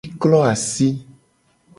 Mi 0.05 0.11
klo 0.23 0.39
asi. 0.51 0.87